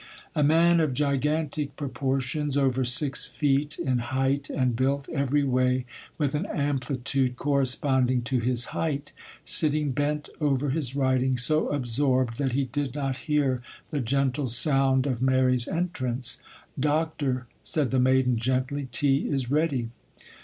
A 0.33 0.41
man 0.41 0.79
of 0.79 0.95
gigantic 0.95 1.75
proportions, 1.75 2.57
over 2.57 2.83
six 2.83 3.27
feet 3.27 3.77
in 3.77 3.99
height, 3.99 4.49
and 4.49 4.75
built 4.75 5.07
every 5.09 5.43
way 5.43 5.85
with 6.17 6.33
an 6.33 6.47
amplitude 6.47 7.35
corresponding 7.35 8.23
to 8.23 8.39
his 8.39 8.65
height, 8.73 9.11
sitting 9.45 9.91
bent 9.91 10.27
over 10.39 10.71
his 10.71 10.95
writing, 10.95 11.37
so 11.37 11.69
absorbed 11.69 12.39
that 12.39 12.53
he 12.53 12.65
did 12.65 12.95
not 12.95 13.17
hear 13.29 13.61
the 13.91 13.99
gentle 13.99 14.47
sound 14.47 15.05
of 15.05 15.21
Mary's 15.21 15.67
entrance. 15.67 16.41
'Doctor,' 16.79 17.45
said 17.63 17.91
the 17.91 17.99
maiden, 17.99 18.37
gently, 18.37 18.87
'tea 18.91 19.29
is 19.29 19.51
ready. 19.51 19.89